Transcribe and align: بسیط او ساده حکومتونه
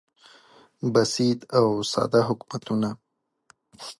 بسیط 0.93 1.39
او 1.57 1.65
ساده 1.91 2.19
حکومتونه 2.29 2.89